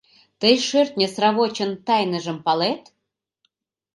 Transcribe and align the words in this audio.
—Тый 0.39 0.55
шӧртньӧ 0.67 1.07
сравочын 1.13 1.71
тайныжым 1.85 2.37
палет? 2.45 2.83